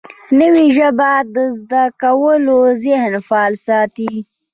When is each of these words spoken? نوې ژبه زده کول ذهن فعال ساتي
نوې 0.39 0.65
ژبه 0.77 1.11
زده 1.57 1.83
کول 2.01 2.43
ذهن 2.83 3.13
فعال 3.27 3.53
ساتي 3.65 4.11